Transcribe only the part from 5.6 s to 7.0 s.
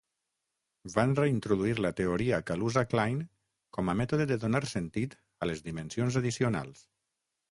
dimensions addicionals.